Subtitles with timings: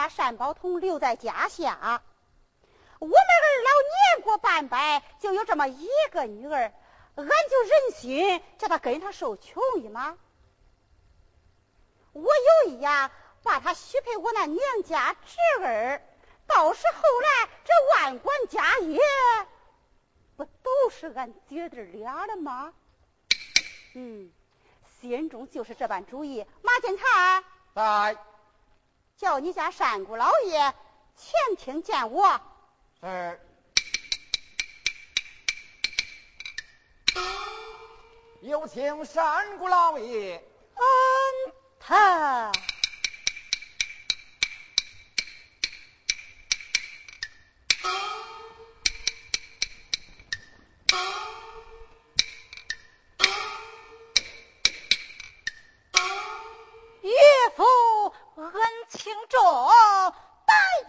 [0.00, 2.02] 把单宝通留在家下。
[3.00, 3.70] 我们二老
[4.16, 6.72] 年过半百，就有这么一个女儿，
[7.16, 10.16] 俺就忍心叫她跟上受穷姨吗？
[12.12, 12.22] 我
[12.64, 13.10] 有意呀，
[13.42, 16.00] 把她许配我那娘家侄儿，
[16.46, 18.98] 到时候来这万贯家业，
[20.38, 22.72] 不都是俺姐弟俩的吗？
[23.94, 24.32] 嗯，
[24.98, 26.46] 心中就是这般主意。
[26.62, 28.16] 马金才，在，
[29.20, 30.74] 叫你家山谷老爷
[31.14, 32.40] 前厅见我。
[33.02, 33.38] 是。
[38.40, 40.42] 有请山谷老爷。
[40.74, 42.50] 嗯，他。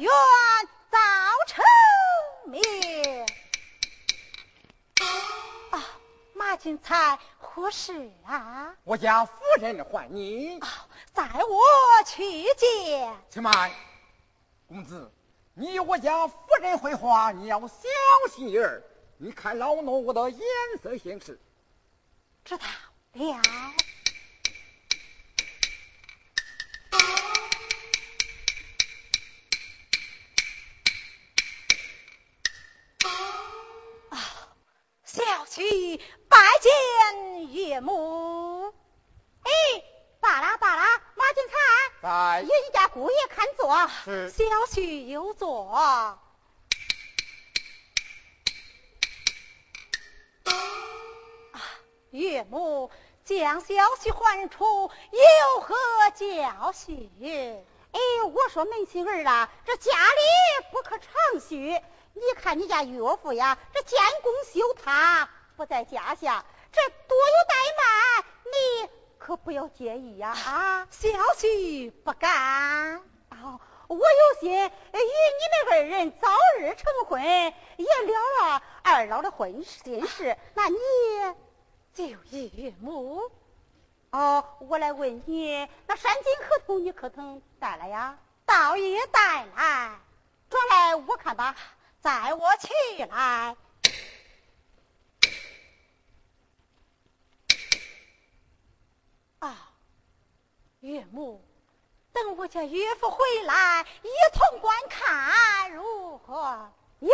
[0.02, 0.12] 愿。
[0.92, 0.98] 早
[1.48, 1.64] 成
[2.52, 2.62] 名
[5.72, 5.80] 啊！
[6.34, 8.76] 马金才何事啊？
[8.84, 10.60] 我家夫人唤你。
[10.60, 10.68] 啊，
[11.14, 13.16] 在我去见。
[13.30, 13.72] 且慢，
[14.68, 15.10] 公子，
[15.54, 17.88] 你我家夫人回话，你要小
[18.36, 18.84] 心眼儿。
[19.18, 20.42] 你看老奴我的眼
[20.84, 21.40] 色行事。
[22.44, 22.66] 知道
[23.14, 23.42] 了。
[35.98, 38.74] 去拜见岳母。
[39.44, 39.52] 哎，
[40.22, 40.84] 罢了罢了，
[41.16, 41.54] 马金才，
[42.02, 42.42] 在。
[42.42, 43.68] 爷一家姑爷看座。
[44.30, 45.70] 小婿有座。
[45.70, 46.20] 啊，
[52.12, 52.90] 岳母
[53.26, 55.76] 将小婿唤出，有何
[56.16, 57.66] 教训？
[57.92, 58.00] 哎，
[58.34, 60.22] 我说门亲儿啊，这家里
[60.72, 61.08] 不可长
[61.42, 61.82] 叙。
[62.14, 65.30] 你看你家岳父呀，这监工修塔。
[65.62, 68.90] 不在家下，这多有怠慢，你
[69.20, 70.30] 可不要介意呀！
[70.30, 71.08] 啊，小
[71.38, 72.96] 婿不敢。
[73.30, 80.36] 哦，我有心与你们二人早日成婚，也了了二老的婚心事。
[80.56, 80.78] 那你
[81.94, 83.32] 就一岳母。
[84.10, 88.18] 哦，我来问你，那山金合同你可曾带来呀？
[88.48, 90.00] 倒也带来，
[90.50, 91.56] 转来我看吧。
[92.02, 93.56] 在我起来。
[99.40, 99.58] 啊，
[100.82, 101.46] 岳母，
[102.12, 106.72] 等我家岳父回来，一同观看如何？
[107.00, 107.08] 咦，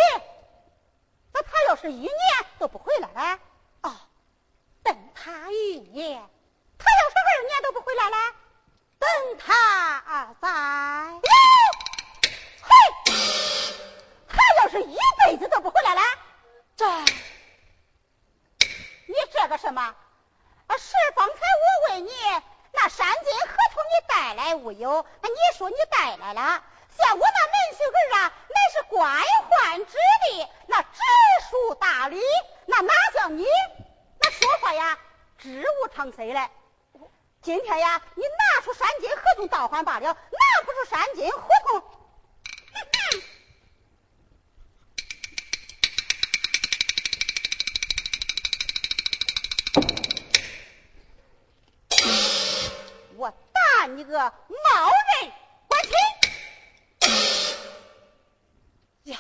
[1.34, 2.14] 那他要是一年
[2.60, 3.40] 都不回来了？
[3.82, 3.94] 哦，
[4.84, 6.30] 等他一年。
[6.78, 8.36] 他要是二年都不回来了？
[9.00, 10.48] 等他在。
[12.62, 12.70] 嘿，
[14.30, 16.02] 他要是一辈子都不回来了？
[16.78, 16.90] 这，
[19.08, 19.82] 你这个什么？
[19.82, 22.12] 啊，是方才我问你，
[22.72, 25.06] 那山金合同你带来无有？
[25.22, 26.64] 那你说你带来了。
[26.98, 29.98] 像我那门婿儿啊，乃是官宦之
[30.32, 31.00] 力，那知
[31.50, 32.20] 书达理，
[32.66, 33.46] 那哪像你？
[34.20, 34.98] 那说话呀，
[35.38, 36.50] 知无常随嘞。
[37.44, 41.84] 今天呀，你拿出山金合同倒换罢了，拿不出山金合同。
[53.96, 54.92] 你个冒
[55.22, 55.32] 人
[55.68, 55.80] 官
[57.02, 57.12] 亲
[59.14, 59.18] 呀！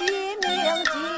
[0.00, 1.09] 一鸣惊。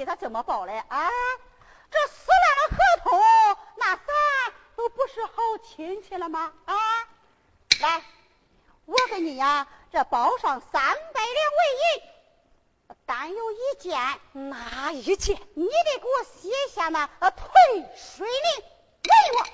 [0.00, 0.82] 火气他怎么报嘞？
[0.88, 1.10] 啊，
[1.90, 3.20] 这撕烂了合同，
[3.76, 4.06] 那咱
[4.74, 6.54] 都不是好亲戚了吗？
[6.64, 6.74] 啊，
[7.80, 8.02] 来，
[8.86, 12.02] 我给你呀，这包上三百两为银。
[13.04, 14.00] 但有一件，
[14.32, 15.36] 哪一件？
[15.54, 17.44] 你得给我写下那呃退
[17.94, 18.64] 水令
[19.02, 19.44] 给我。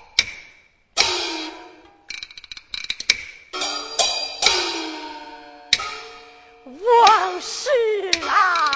[6.65, 7.69] 王氏
[8.27, 8.66] 啊，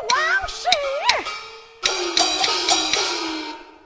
[0.00, 0.14] 你王
[0.48, 0.68] 氏，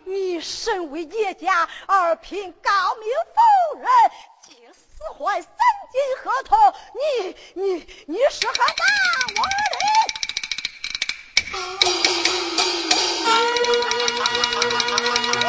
[0.04, 3.86] 你身为叶家二品高明夫人。
[4.74, 4.78] 死
[5.18, 5.50] 坏三
[5.90, 6.58] 金合同，
[6.94, 7.64] 你你
[8.06, 8.62] 你是何大
[9.36, 9.76] 王的？
[15.44, 15.48] 我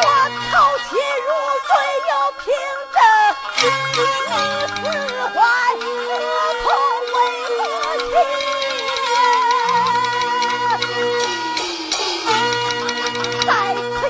[0.49, 0.83] 曹七
[1.19, 1.29] 入
[1.67, 1.71] 罪
[2.09, 2.45] 有凭
[2.93, 2.97] 证，
[3.93, 3.99] 你
[4.67, 4.81] 死
[5.27, 5.35] 坏
[5.75, 6.09] 合
[6.63, 6.65] 同
[7.13, 7.15] 为
[7.47, 7.51] 何
[8.09, 8.52] 情？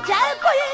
[0.05, 0.72] 加油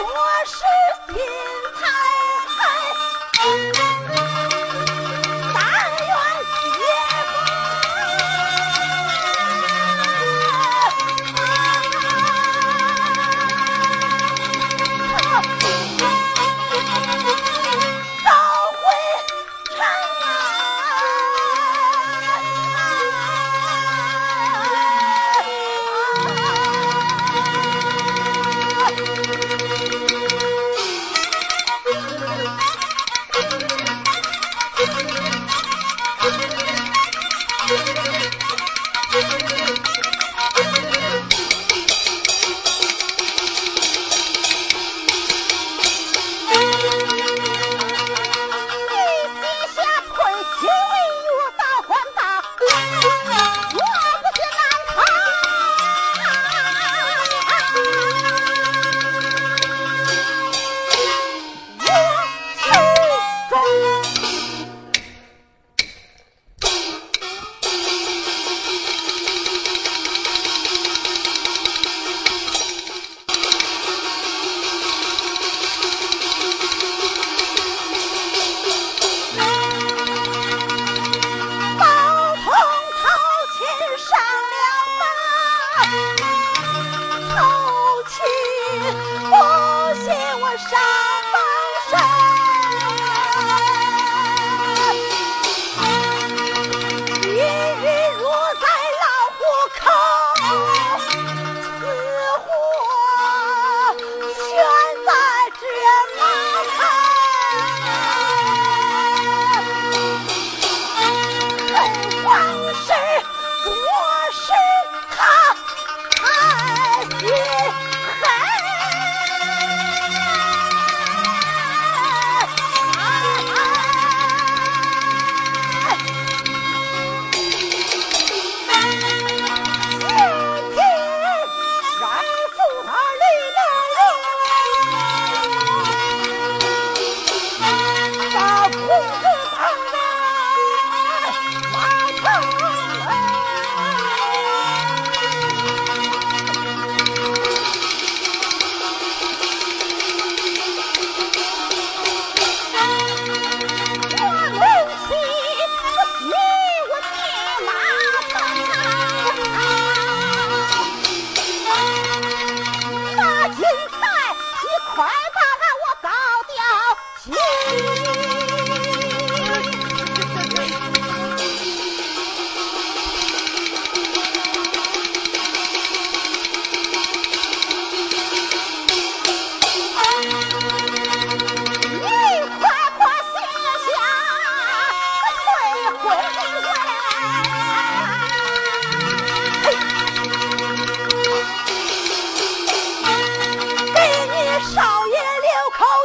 [0.00, 0.54] 我是
[1.12, 1.67] 心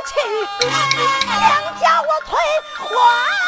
[0.06, 0.16] 亲
[0.60, 2.38] 娘叫我退
[2.78, 3.43] 花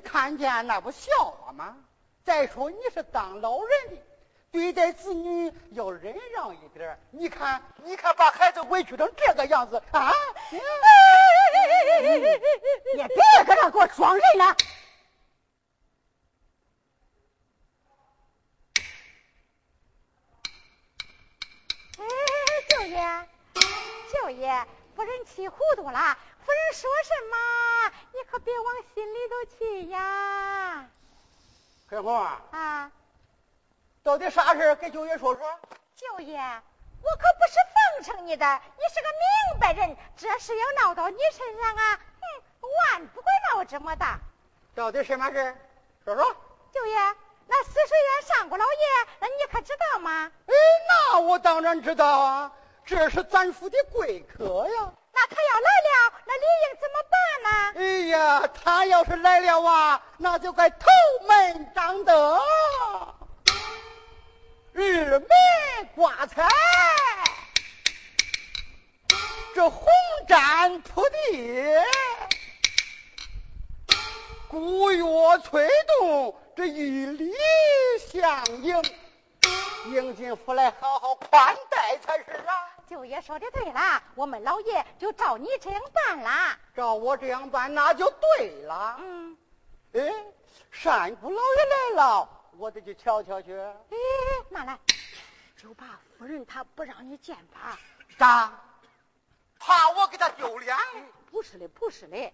[0.00, 1.76] 看见那不笑话吗？
[2.24, 3.96] 再说你是当老人的，
[4.50, 6.98] 对待子女要忍让一点。
[7.10, 10.12] 你看，你看，把孩子委屈成这个样子啊！
[10.50, 10.58] 你
[12.96, 14.56] 别搁这给我装人了。
[21.98, 22.04] 哎，
[22.68, 23.28] 舅爷，
[24.12, 24.66] 舅爷，
[24.98, 26.18] 夫人气糊涂了。
[26.44, 30.86] 夫人说什么，你可别往心里头去呀。
[31.88, 32.12] 黑红
[32.50, 32.90] 啊，
[34.02, 35.60] 到底啥事给舅爷说说。
[35.94, 37.54] 舅爷，我可不是
[38.02, 39.08] 奉承你的，你是个
[39.52, 42.00] 明白人，这事要闹到你身上啊，
[42.60, 44.18] 哼，万不会闹这么大。
[44.74, 45.56] 到底什么事
[46.04, 46.36] 说说。
[46.72, 46.96] 舅爷，
[47.46, 50.32] 那泗水院上过老爷，那你可知道吗？
[50.46, 50.54] 哎，
[50.88, 52.52] 那我当然知道啊，
[52.88, 54.92] 这是咱府的贵客呀。
[55.12, 57.48] 那他要来了，那理应怎么办呢？
[57.76, 60.86] 哎呀，他要是来了啊，那就该头
[61.28, 62.40] 门张灯，
[64.72, 65.28] 日门
[65.94, 66.48] 挂彩，
[69.54, 69.86] 这红
[70.26, 71.76] 毡铺地，
[74.48, 75.68] 鼓乐催
[75.98, 77.34] 动，这一礼
[78.10, 78.82] 相迎，
[79.86, 82.77] 迎进府来好好款待才是啊。
[82.88, 86.58] 舅爷说的对了，我们老爷就照你这样办啦。
[86.74, 88.96] 照我这样办，那就对了。
[89.00, 89.36] 嗯。
[89.92, 90.24] 哎，哎，
[90.70, 93.54] 山姑老爷来了，我得去瞧瞧去。
[93.54, 93.96] 哎，
[94.48, 94.78] 慢来，
[95.56, 97.78] 就怕夫人她不让你见吧？
[98.16, 98.58] 咋？
[99.58, 100.74] 怕我给她丢脸？
[101.30, 102.32] 不是的，不是的。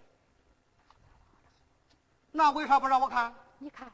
[2.31, 3.35] 那为啥不让我看？
[3.57, 3.91] 你看，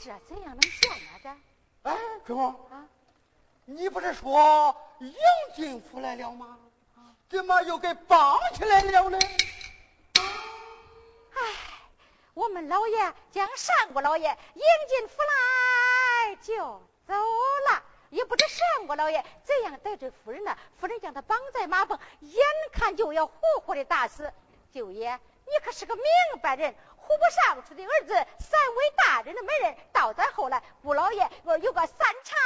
[0.00, 1.20] 这怎样能见呢？
[1.22, 1.36] 这？
[1.82, 2.84] 哎，春红啊，
[3.64, 5.14] 你不是说迎
[5.54, 6.58] 进府来了吗？
[7.28, 9.18] 怎么又给绑起来了呢？
[10.14, 11.40] 哎，
[12.34, 16.54] 我们老爷将上官老爷迎进府来就
[17.06, 20.56] 走了，也不知上官老爷怎样得罪夫人呢？
[20.80, 24.32] 夫人将他绑在马棚，眼看就要活活的打死。
[24.72, 26.04] 舅爷，你可是个明
[26.42, 26.74] 白人。
[27.08, 32.38] 户部尚书的儿子，三位大人的媒人，到咱后来，顾老爷我有个三长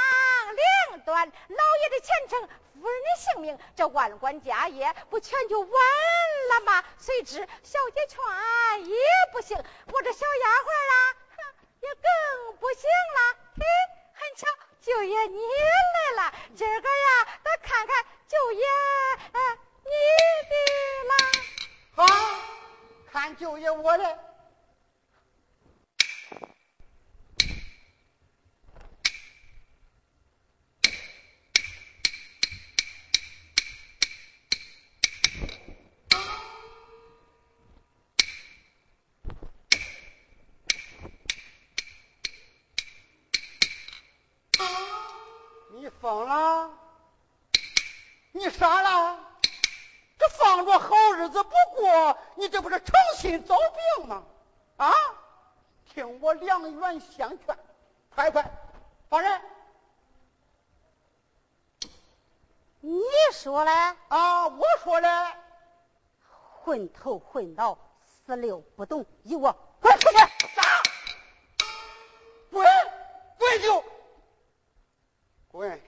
[0.93, 2.49] 两短，老爷的前程，
[2.81, 6.85] 夫人的性命，这万贯家业不全就完了吗？
[7.01, 8.97] 谁知小姐劝也
[9.33, 10.95] 不行，我这小丫鬟啊，
[11.81, 12.83] 也更不行
[13.17, 13.37] 了。
[13.57, 13.65] 嘿，
[14.15, 14.47] 很巧，
[14.81, 15.41] 舅爷你
[16.17, 18.65] 来了，今儿个呀，咱看看舅爷
[19.83, 19.91] 你
[20.49, 20.55] 的
[21.09, 21.15] 啦。
[21.97, 22.07] 好，
[23.11, 24.19] 看舅爷我的。
[45.75, 46.71] 你疯了？
[48.31, 49.19] 你傻了？
[50.17, 54.24] 这放着好日子不过，你这不是诚心找病吗？
[54.76, 54.93] 啊！
[55.95, 57.57] 听我良缘相劝，
[58.12, 58.51] 快快
[59.09, 59.40] 放人！
[62.80, 63.01] 你
[63.32, 63.70] 说嘞？
[64.09, 65.09] 啊，我说嘞，
[66.64, 70.16] 混头混脑，死六不懂，一我滚出去！
[70.16, 70.82] 啥？
[72.51, 72.66] 滚！
[73.38, 73.84] 滚就！
[75.47, 75.80] 滚！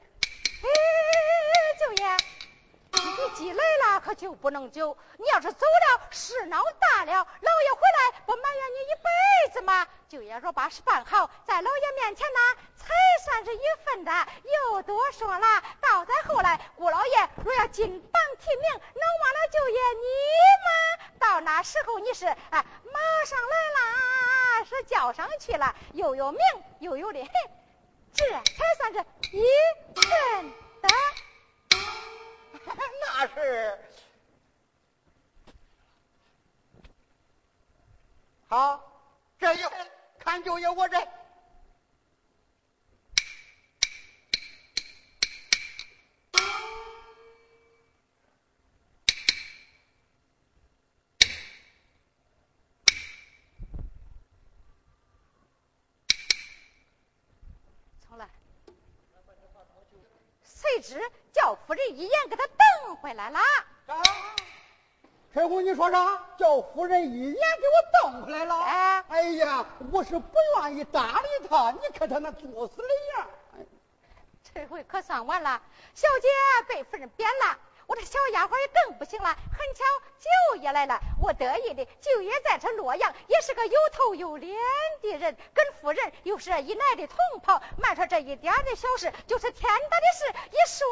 [4.15, 4.97] 就不能走。
[5.19, 9.87] 你要是走了，事闹大了，老爷回来不埋怨你一辈子吗？
[10.09, 12.41] 舅爷若把事办好，在老爷面前呢，
[12.77, 12.95] 才
[13.25, 14.13] 算是一份的。
[14.71, 20.07] 又多说了，到再后来，顾老爷若要金榜题名，能忘了舅爷你
[20.65, 20.69] 吗？
[21.19, 26.41] 到那时候你是啊，马上来啦，是叫上去了，又有名
[26.81, 27.29] 又有利。
[28.13, 28.43] 这才
[28.77, 29.45] 算是一
[29.95, 30.53] 份
[30.83, 30.89] 的，
[33.01, 33.79] 那是
[38.55, 38.81] 啊。
[39.39, 39.71] 这一回
[40.19, 40.97] 看舅爷我这。
[60.45, 61.01] 谁知
[61.33, 63.39] 叫夫人一眼给他瞪回来了。
[65.35, 66.23] 陈红，你说啥？
[66.39, 68.55] 叫夫人一眼给我瞪回来了。
[68.55, 70.29] 哎，哎呀，我是不
[70.61, 71.73] 愿意搭理他。
[71.73, 72.85] 你看他那作死的
[73.17, 73.27] 样。
[74.55, 75.61] 这回可算完了，
[75.93, 76.29] 小姐
[76.69, 77.59] 被夫人贬了。
[77.87, 79.85] 我这小丫鬟也更不行了，很巧，
[80.19, 81.85] 舅爷来了，我得意的。
[82.01, 84.57] 舅爷在这洛阳也是个有头有脸
[85.03, 90.87] 的人，跟夫人又是一奶的同袍，慢说这一点的小事，就是天大的事，一说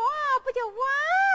[0.45, 0.77] 不就完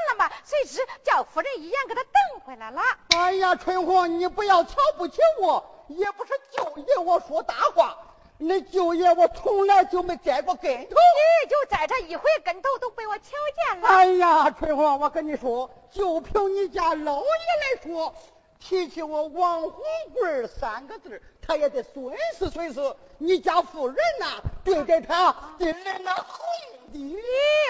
[0.09, 0.31] 了吗？
[0.43, 2.81] 谁知叫夫人一眼给他瞪回来了。
[3.15, 8.06] 哎呀，春红，你不要瞧不起我，也不是舅爷我说大话。
[8.39, 10.95] 那舅爷我从来就没栽过跟头，
[11.43, 13.87] 你就栽这一回跟头都被我瞧见了。
[13.87, 18.13] 哎呀，春花，我跟你说，就凭你家老爷来说，
[18.59, 19.81] 提起我王红
[20.13, 22.95] 贵三个字，他也得损失损失。
[23.17, 26.45] 你家夫人呐，对待他得来那红
[26.93, 26.99] 的。
[26.99, 27.15] 咦，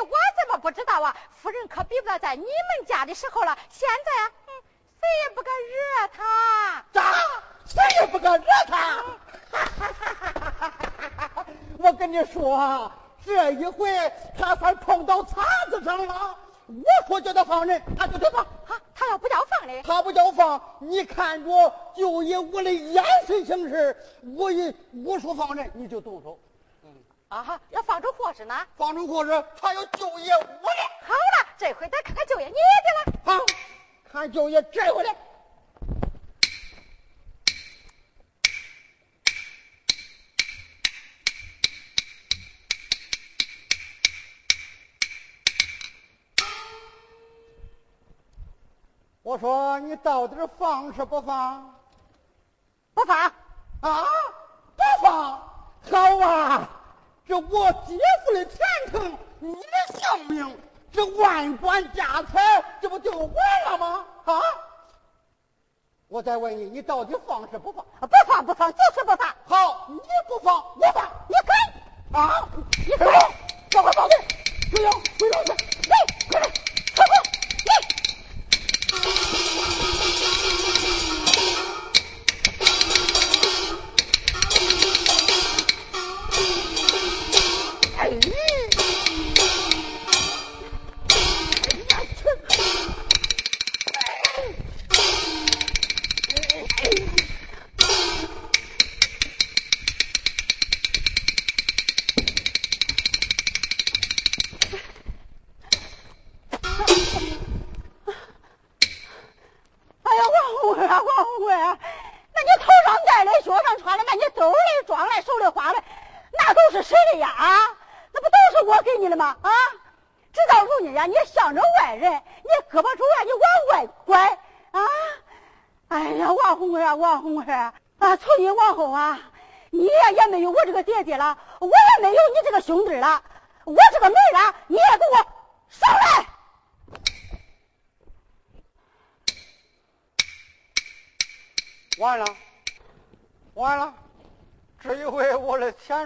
[0.04, 1.16] 我怎么不知道啊？
[1.34, 3.58] 夫人可比不到在你们家的时候了。
[3.70, 4.32] 现在，
[5.24, 6.86] 也不敢惹他。
[6.94, 7.02] 咋？
[7.66, 9.04] 谁也不敢惹他？
[11.80, 12.92] 我跟你说，
[13.26, 16.38] 这一回他算碰到茬子上了。
[16.68, 18.44] 我说叫他放人，他就得放。
[18.44, 20.62] 啊，他要不叫放嘞，他不叫放。
[20.80, 23.96] 你看着舅爷我的眼神行事，
[24.36, 26.38] 我一我说放人，你就动手。
[26.84, 26.94] 嗯，
[27.30, 28.54] 啊，要放出祸事呢？
[28.76, 30.82] 放出祸事，他要舅爷我的。
[31.06, 33.18] 好了，这回得看看舅爷你的了。
[33.24, 33.46] 好，
[34.12, 35.16] 看舅爷拽回来。
[49.24, 51.76] 我说你到底放是不放？
[52.94, 53.18] 不放
[53.82, 54.06] 啊！
[54.76, 55.38] 不放！
[55.92, 56.70] 好啊！
[57.28, 58.58] 这我姐夫的前
[58.90, 60.58] 程，你的性命，
[60.92, 63.34] 这万贯家财，这不就完
[63.72, 64.06] 了吗？
[64.26, 64.34] 啊！
[66.08, 67.86] 我再问你，你到底放是不放？
[68.00, 69.28] 不放不放，就是不放。
[69.46, 71.06] 好，你不放，我放。
[71.28, 72.22] 你滚！
[72.22, 72.48] 啊！
[72.86, 73.08] 你滚！
[73.70, 74.18] 赶快报警！
[74.72, 75.52] 不要，不要去！
[75.90, 75.98] 来，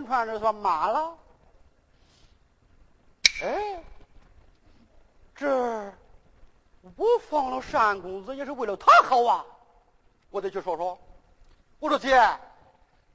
[0.01, 1.15] 我的钱串子算麻了。
[3.43, 3.83] 哎，
[5.35, 5.93] 这
[6.95, 9.45] 我放了单公子也是为了他好啊，
[10.31, 10.97] 我得去说说。
[11.79, 12.19] 我说姐。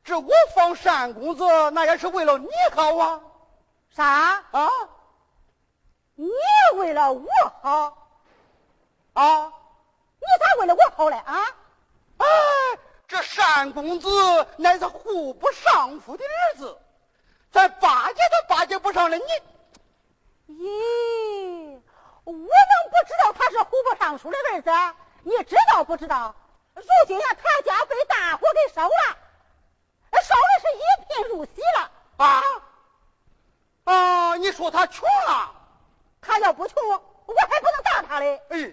[0.05, 3.21] 这我放单公子，那也是为了你好啊！
[3.91, 4.05] 啥
[4.53, 4.71] 啊？
[6.15, 6.31] 你
[6.77, 7.27] 为了我
[7.61, 8.09] 好
[9.15, 9.47] 啊？
[9.47, 11.43] 你咋为了我好嘞啊？
[13.57, 14.09] 哎，这单公子
[14.59, 16.79] 乃是户部尚书的儿子，
[17.51, 19.25] 咱巴结都巴结不上了你。
[20.49, 21.81] 咦，
[22.25, 24.71] 我能不知道他是户部尚书的儿子？
[25.23, 26.35] 你知道不知道？
[26.75, 29.17] 如今呀，他家被大火给烧了。
[30.23, 32.43] 烧的是一贫如洗了啊
[33.85, 34.37] 啊！
[34.37, 35.53] 你说他穷了，
[36.21, 38.43] 他要不穷，我还不能打他嘞。
[38.51, 38.73] 哎，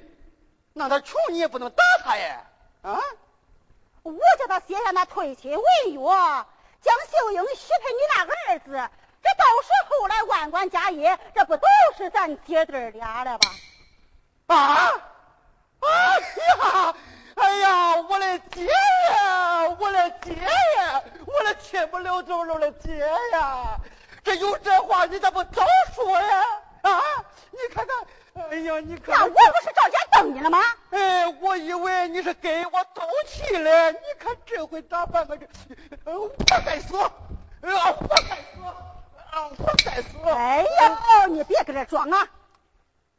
[0.73, 2.45] 那他穷你也不能打他呀
[2.81, 2.99] 啊！
[4.03, 5.99] 我叫他写下那退亲文约，
[6.81, 8.91] 将秀英许配你那个儿子，
[9.21, 11.65] 这到时候来万贯家业，这不都
[11.97, 14.55] 是咱姐弟俩了吧？
[14.55, 14.91] 啊！
[15.79, 16.95] 哎呀！
[17.35, 22.97] 哎呀，我的姐呀，我的姐呀，我的亲不溜丢溜的姐
[23.31, 23.79] 呀！
[24.23, 26.43] 这有这话你咋不早说呀？
[26.81, 27.01] 啊，
[27.51, 28.05] 你看看，
[28.35, 30.59] 哎呀，你看，那我不是照家等你了吗？
[30.89, 35.35] 哎，我以为你是给我赌气嘞，你看这回咋办吧？
[35.35, 35.47] 这，
[36.11, 36.29] 我
[36.65, 37.11] 该死，啊，
[37.61, 38.59] 我该死，
[39.31, 40.17] 啊，我该死！
[40.25, 42.27] 哎呀，你别搁这装啊，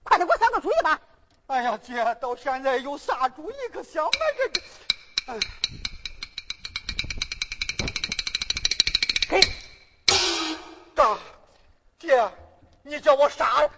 [0.03, 1.01] 快点给我想个主意吧。
[1.47, 4.11] 哎呀，姐，到现在有啥主意可想吗？
[4.37, 4.61] 这这，
[5.27, 5.39] 哎，
[9.29, 9.41] 嘿，
[10.95, 11.17] 大
[12.01, 12.29] 姐，
[12.83, 13.71] 你叫我啥？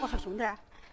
[0.11, 0.43] 说兄弟，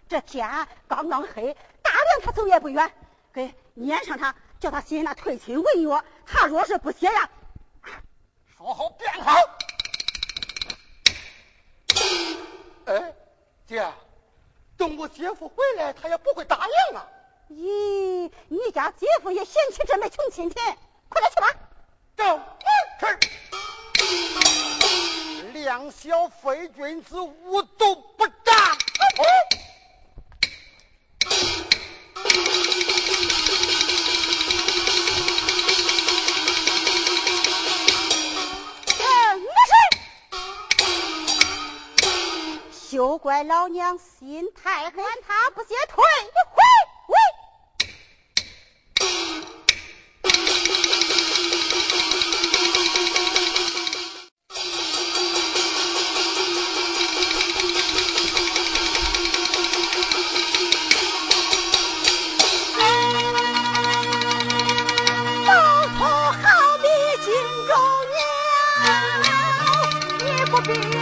[0.07, 0.49] 这天
[0.87, 2.89] 刚刚黑，大凉他走也不远，
[3.33, 4.33] 给撵上他。
[4.61, 7.29] 叫他写那退亲文约，他若是不写呀，
[8.57, 9.33] 说好便好。
[12.85, 13.13] 哎，
[13.65, 13.89] 姐，
[14.75, 17.07] 等我姐夫回来，他也不会答应啊。
[17.49, 20.55] 咦，你家姐夫也嫌弃这门穷亲戚，
[21.07, 21.47] 快点去吧。
[22.17, 22.41] 正
[22.99, 23.19] 是。
[25.53, 28.58] 两小非君子，无毒不战。
[42.91, 46.03] 就怪老娘心太狠，他不先退。
[46.51, 46.78] 回。
[70.69, 70.98] Thank you.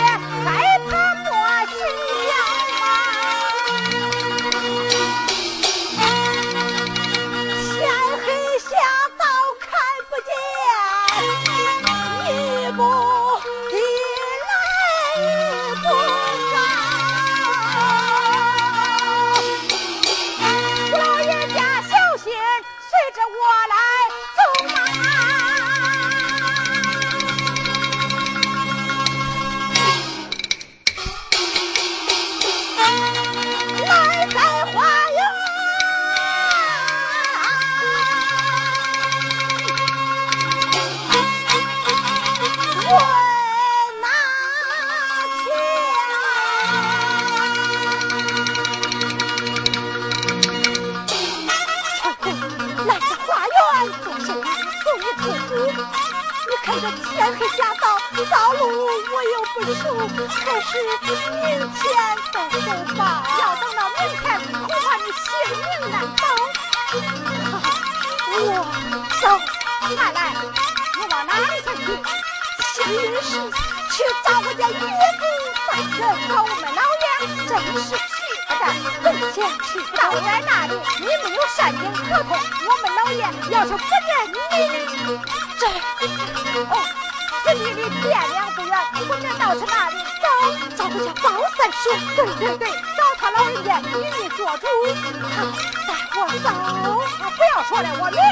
[97.78, 98.27] 不要说了，我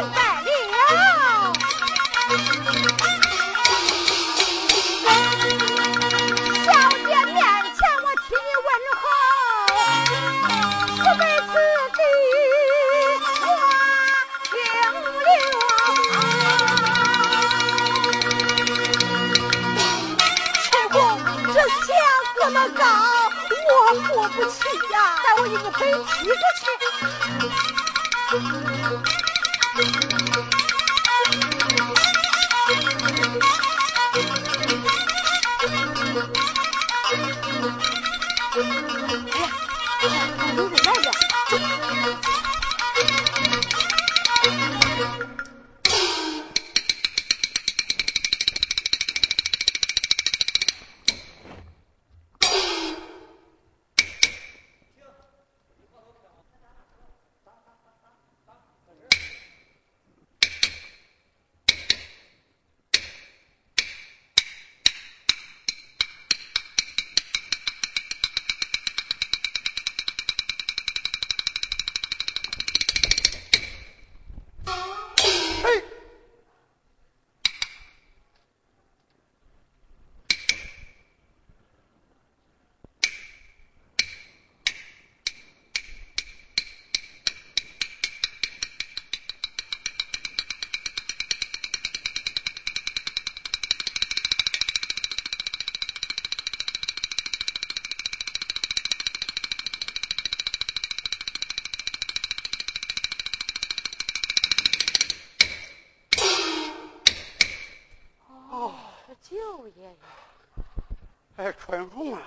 [111.65, 112.21] 春红啊，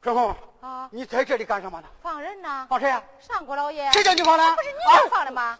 [0.00, 1.88] 春红啊，你在这里干什么呢？
[2.02, 2.66] 放人呢？
[2.70, 3.02] 放谁呀？
[3.20, 3.90] 上国老爷。
[3.92, 4.44] 谁叫你放的？
[4.54, 4.78] 不是你
[5.10, 5.58] 放的吗？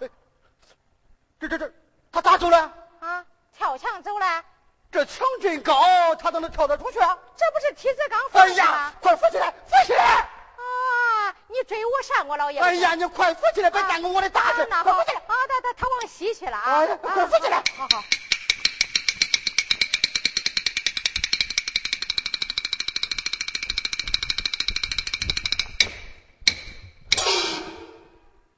[1.41, 1.73] 这这这，
[2.13, 2.73] 他咋走了？
[3.01, 4.45] 啊，跳墙走了。
[4.93, 7.19] 这墙真高，他都能跳得出去啊？
[7.37, 8.93] 这不是梯子刚放的吗？
[9.01, 10.05] 快扶起来，扶起来！
[10.05, 12.61] 啊，你追我上国老爷。
[12.61, 14.65] 哎呀，你快扶起来，别耽误我的大事。
[14.67, 15.21] 快扶起来！
[15.27, 16.79] 啊，他他他往西去了啊！
[16.79, 17.63] 哎，快扶起来！
[17.77, 18.05] 好好。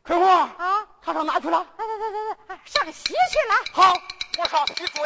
[0.05, 1.59] 春红啊，他上哪去了？
[1.77, 3.55] 来来来来来，上西去了。
[3.73, 4.01] 好，
[4.39, 5.03] 我上西追。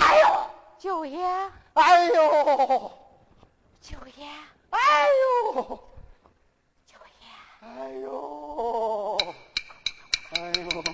[0.00, 0.50] 哎呦，
[0.80, 1.24] 九爷！
[1.74, 2.90] 哎呦，
[3.80, 4.28] 九爷！
[4.70, 5.78] 哎呦，
[6.86, 7.28] 九爷！
[7.60, 9.16] 哎呦，
[10.32, 10.84] 哎呦！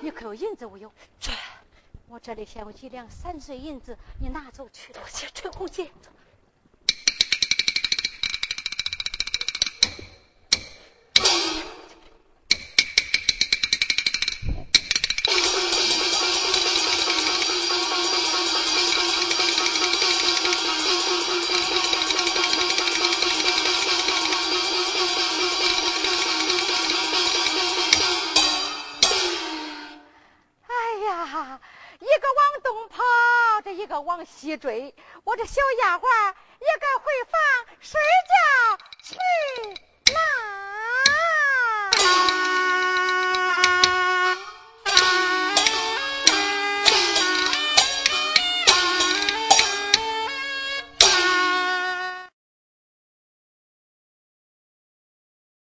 [0.00, 0.92] 你可有银子我有？
[1.20, 1.30] 这，
[2.08, 4.92] 我这里先有几两三岁银子，你拿走去。
[4.92, 5.92] 多谢春红姐。
[34.56, 34.94] 追，
[35.24, 36.34] 我这小丫鬟